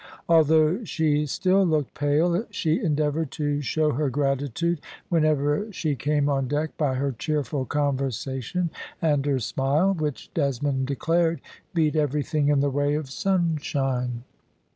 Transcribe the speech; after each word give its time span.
Although 0.27 0.83
she 0.83 1.27
still 1.27 1.63
looked 1.63 1.93
pale, 1.93 2.47
she 2.49 2.81
endeavoured 2.83 3.29
to 3.33 3.61
show 3.61 3.91
her 3.91 4.09
gratitude 4.09 4.81
whenever 5.09 5.71
she 5.71 5.95
came 5.95 6.27
on 6.27 6.47
deck 6.47 6.75
by 6.75 6.95
her 6.95 7.11
cheerful 7.11 7.65
conversation 7.65 8.71
and 8.99 9.23
her 9.27 9.37
smile, 9.37 9.93
which 9.93 10.33
Desmond 10.33 10.87
declared 10.87 11.39
beat 11.75 11.95
everything 11.95 12.47
in 12.49 12.61
the 12.61 12.71
way 12.71 12.95
of 12.95 13.11
sunshine. 13.11 14.23